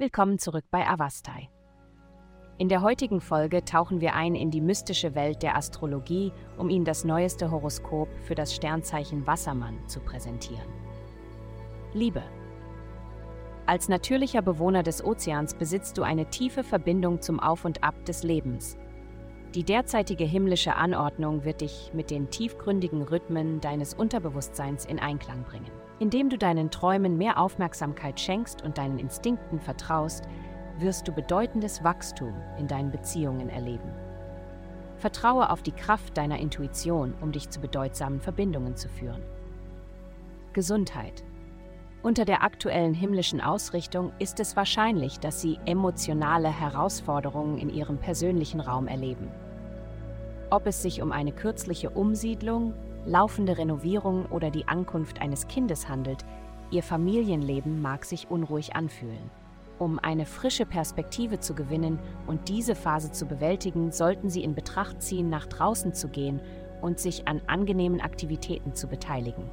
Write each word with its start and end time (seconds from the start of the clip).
Willkommen 0.00 0.38
zurück 0.38 0.64
bei 0.70 0.88
Avastai. 0.88 1.50
In 2.56 2.70
der 2.70 2.80
heutigen 2.80 3.20
Folge 3.20 3.66
tauchen 3.66 4.00
wir 4.00 4.14
ein 4.14 4.34
in 4.34 4.50
die 4.50 4.62
mystische 4.62 5.14
Welt 5.14 5.42
der 5.42 5.58
Astrologie, 5.58 6.32
um 6.56 6.70
Ihnen 6.70 6.86
das 6.86 7.04
neueste 7.04 7.50
Horoskop 7.50 8.08
für 8.22 8.34
das 8.34 8.54
Sternzeichen 8.54 9.26
Wassermann 9.26 9.86
zu 9.88 10.00
präsentieren. 10.00 10.70
Liebe. 11.92 12.22
Als 13.66 13.90
natürlicher 13.90 14.40
Bewohner 14.40 14.82
des 14.82 15.04
Ozeans 15.04 15.52
besitzt 15.52 15.98
du 15.98 16.02
eine 16.02 16.30
tiefe 16.30 16.64
Verbindung 16.64 17.20
zum 17.20 17.38
Auf 17.38 17.66
und 17.66 17.84
Ab 17.84 18.06
des 18.06 18.22
Lebens. 18.22 18.78
Die 19.56 19.64
derzeitige 19.64 20.22
himmlische 20.22 20.76
Anordnung 20.76 21.44
wird 21.44 21.60
dich 21.60 21.90
mit 21.92 22.12
den 22.12 22.30
tiefgründigen 22.30 23.02
Rhythmen 23.02 23.60
deines 23.60 23.94
Unterbewusstseins 23.94 24.84
in 24.84 25.00
Einklang 25.00 25.42
bringen. 25.42 25.72
Indem 25.98 26.30
du 26.30 26.38
deinen 26.38 26.70
Träumen 26.70 27.18
mehr 27.18 27.36
Aufmerksamkeit 27.36 28.20
schenkst 28.20 28.62
und 28.62 28.78
deinen 28.78 29.00
Instinkten 29.00 29.58
vertraust, 29.58 30.22
wirst 30.78 31.08
du 31.08 31.12
bedeutendes 31.12 31.82
Wachstum 31.82 32.32
in 32.60 32.68
deinen 32.68 32.92
Beziehungen 32.92 33.48
erleben. 33.48 33.90
Vertraue 34.98 35.50
auf 35.50 35.62
die 35.62 35.72
Kraft 35.72 36.16
deiner 36.16 36.38
Intuition, 36.38 37.14
um 37.20 37.32
dich 37.32 37.50
zu 37.50 37.60
bedeutsamen 37.60 38.20
Verbindungen 38.20 38.76
zu 38.76 38.88
führen. 38.88 39.22
Gesundheit. 40.52 41.24
Unter 42.02 42.24
der 42.24 42.42
aktuellen 42.42 42.94
himmlischen 42.94 43.42
Ausrichtung 43.42 44.12
ist 44.18 44.40
es 44.40 44.56
wahrscheinlich, 44.56 45.20
dass 45.20 45.42
Sie 45.42 45.58
emotionale 45.66 46.48
Herausforderungen 46.48 47.58
in 47.58 47.68
Ihrem 47.68 47.98
persönlichen 47.98 48.60
Raum 48.60 48.88
erleben. 48.88 49.28
Ob 50.48 50.66
es 50.66 50.80
sich 50.80 51.02
um 51.02 51.12
eine 51.12 51.32
kürzliche 51.32 51.90
Umsiedlung, 51.90 52.72
laufende 53.04 53.58
Renovierung 53.58 54.24
oder 54.26 54.50
die 54.50 54.66
Ankunft 54.66 55.20
eines 55.20 55.46
Kindes 55.46 55.90
handelt, 55.90 56.24
Ihr 56.70 56.82
Familienleben 56.82 57.82
mag 57.82 58.06
sich 58.06 58.30
unruhig 58.30 58.74
anfühlen. 58.74 59.30
Um 59.78 59.98
eine 59.98 60.24
frische 60.24 60.64
Perspektive 60.64 61.40
zu 61.40 61.54
gewinnen 61.54 61.98
und 62.26 62.48
diese 62.48 62.74
Phase 62.74 63.12
zu 63.12 63.26
bewältigen, 63.26 63.92
sollten 63.92 64.30
Sie 64.30 64.42
in 64.42 64.54
Betracht 64.54 65.02
ziehen, 65.02 65.28
nach 65.28 65.46
draußen 65.46 65.92
zu 65.92 66.08
gehen 66.08 66.40
und 66.80 66.98
sich 66.98 67.28
an 67.28 67.42
angenehmen 67.46 68.00
Aktivitäten 68.00 68.74
zu 68.74 68.86
beteiligen. 68.86 69.44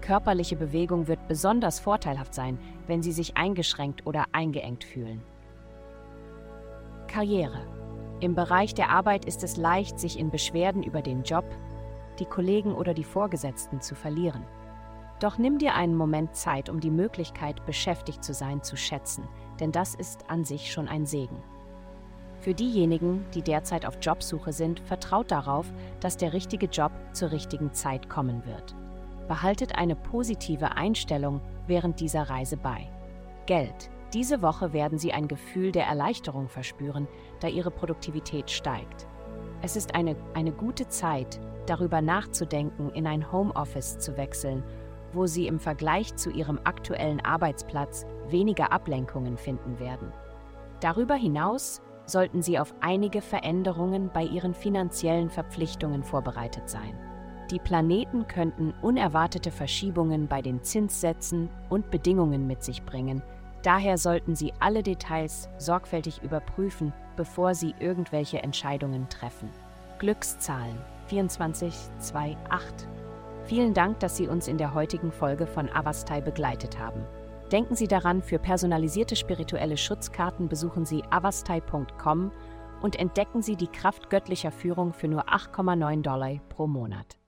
Körperliche 0.00 0.56
Bewegung 0.56 1.08
wird 1.08 1.28
besonders 1.28 1.78
vorteilhaft 1.78 2.34
sein, 2.34 2.58
wenn 2.86 3.02
Sie 3.02 3.12
sich 3.12 3.36
eingeschränkt 3.36 4.06
oder 4.06 4.26
eingeengt 4.32 4.84
fühlen. 4.84 5.22
Karriere. 7.06 7.66
Im 8.20 8.34
Bereich 8.34 8.74
der 8.74 8.90
Arbeit 8.90 9.24
ist 9.24 9.42
es 9.42 9.56
leicht, 9.56 9.98
sich 9.98 10.18
in 10.18 10.30
Beschwerden 10.30 10.82
über 10.82 11.02
den 11.02 11.22
Job, 11.22 11.44
die 12.18 12.24
Kollegen 12.24 12.74
oder 12.74 12.94
die 12.94 13.04
Vorgesetzten 13.04 13.80
zu 13.80 13.94
verlieren. 13.94 14.44
Doch 15.20 15.38
nimm 15.38 15.58
dir 15.58 15.74
einen 15.74 15.96
Moment 15.96 16.34
Zeit, 16.34 16.68
um 16.68 16.80
die 16.80 16.90
Möglichkeit, 16.90 17.64
beschäftigt 17.66 18.24
zu 18.24 18.32
sein, 18.32 18.62
zu 18.62 18.76
schätzen, 18.76 19.26
denn 19.58 19.72
das 19.72 19.94
ist 19.94 20.30
an 20.30 20.44
sich 20.44 20.72
schon 20.72 20.88
ein 20.88 21.04
Segen. 21.04 21.42
Für 22.40 22.54
diejenigen, 22.54 23.26
die 23.34 23.42
derzeit 23.42 23.84
auf 23.84 23.98
Jobsuche 24.00 24.52
sind, 24.52 24.80
vertraut 24.80 25.30
darauf, 25.30 25.70
dass 26.00 26.16
der 26.16 26.32
richtige 26.32 26.66
Job 26.66 26.92
zur 27.12 27.32
richtigen 27.32 27.74
Zeit 27.74 28.08
kommen 28.08 28.46
wird 28.46 28.74
behaltet 29.30 29.76
eine 29.76 29.94
positive 29.94 30.72
Einstellung 30.76 31.40
während 31.68 32.00
dieser 32.00 32.24
Reise 32.24 32.56
bei. 32.56 32.90
Geld. 33.46 33.88
Diese 34.12 34.42
Woche 34.42 34.72
werden 34.72 34.98
Sie 34.98 35.12
ein 35.12 35.28
Gefühl 35.28 35.70
der 35.70 35.86
Erleichterung 35.86 36.48
verspüren, 36.48 37.06
da 37.38 37.46
Ihre 37.46 37.70
Produktivität 37.70 38.50
steigt. 38.50 39.06
Es 39.62 39.76
ist 39.76 39.94
eine, 39.94 40.16
eine 40.34 40.50
gute 40.50 40.88
Zeit, 40.88 41.38
darüber 41.66 42.02
nachzudenken, 42.02 42.90
in 42.90 43.06
ein 43.06 43.30
Homeoffice 43.30 44.00
zu 44.00 44.16
wechseln, 44.16 44.64
wo 45.12 45.26
Sie 45.26 45.46
im 45.46 45.60
Vergleich 45.60 46.16
zu 46.16 46.30
Ihrem 46.30 46.58
aktuellen 46.64 47.20
Arbeitsplatz 47.20 48.06
weniger 48.30 48.72
Ablenkungen 48.72 49.36
finden 49.36 49.78
werden. 49.78 50.12
Darüber 50.80 51.14
hinaus 51.14 51.82
sollten 52.04 52.42
Sie 52.42 52.58
auf 52.58 52.74
einige 52.80 53.22
Veränderungen 53.22 54.10
bei 54.12 54.24
Ihren 54.24 54.54
finanziellen 54.54 55.30
Verpflichtungen 55.30 56.02
vorbereitet 56.02 56.68
sein. 56.68 56.98
Die 57.50 57.58
Planeten 57.58 58.28
könnten 58.28 58.72
unerwartete 58.80 59.50
Verschiebungen 59.50 60.28
bei 60.28 60.40
den 60.40 60.62
Zinssätzen 60.62 61.48
und 61.68 61.90
Bedingungen 61.90 62.46
mit 62.46 62.62
sich 62.62 62.84
bringen. 62.84 63.22
Daher 63.62 63.98
sollten 63.98 64.36
Sie 64.36 64.52
alle 64.60 64.84
Details 64.84 65.48
sorgfältig 65.58 66.22
überprüfen, 66.22 66.92
bevor 67.16 67.54
Sie 67.54 67.74
irgendwelche 67.80 68.42
Entscheidungen 68.42 69.08
treffen. 69.08 69.50
Glückszahlen 69.98 70.78
2428. 71.08 72.88
Vielen 73.46 73.74
Dank, 73.74 73.98
dass 73.98 74.16
Sie 74.16 74.28
uns 74.28 74.46
in 74.46 74.56
der 74.56 74.72
heutigen 74.72 75.10
Folge 75.10 75.48
von 75.48 75.68
Avastai 75.68 76.20
begleitet 76.20 76.78
haben. 76.78 77.02
Denken 77.50 77.74
Sie 77.74 77.88
daran, 77.88 78.22
für 78.22 78.38
personalisierte 78.38 79.16
spirituelle 79.16 79.76
Schutzkarten 79.76 80.48
besuchen 80.48 80.86
Sie 80.86 81.02
avastai.com 81.10 82.30
und 82.80 82.96
entdecken 82.96 83.42
Sie 83.42 83.56
die 83.56 83.66
Kraft 83.66 84.08
göttlicher 84.08 84.52
Führung 84.52 84.92
für 84.92 85.08
nur 85.08 85.28
8,9 85.28 86.02
Dollar 86.02 86.38
pro 86.48 86.68
Monat. 86.68 87.19